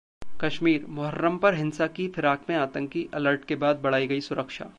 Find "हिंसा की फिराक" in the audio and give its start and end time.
1.53-2.45